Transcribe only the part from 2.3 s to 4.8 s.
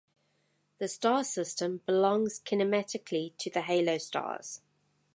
kinematically to the halo stars.